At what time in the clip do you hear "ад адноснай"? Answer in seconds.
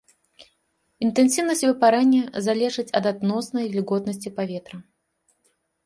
3.03-3.65